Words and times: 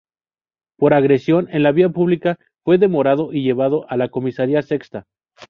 Por 0.79 0.95
agresión 0.95 1.47
en 1.51 1.61
la 1.61 1.71
vía 1.71 1.89
pública, 1.89 2.39
fue 2.63 2.79
demorado 2.79 3.33
y 3.33 3.43
llevado 3.43 3.85
a 3.87 3.97
la 3.97 4.09
comisaría 4.09 4.63
sexta. 4.63 5.05